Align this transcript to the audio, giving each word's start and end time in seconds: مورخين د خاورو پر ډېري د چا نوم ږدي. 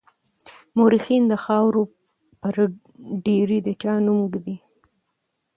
مورخين 0.77 1.23
د 1.31 1.33
خاورو 1.43 1.81
پر 2.41 2.55
ډېري 3.25 3.59
د 3.67 3.69
چا 3.81 3.93
نوم 4.05 4.19
ږدي. 4.31 4.57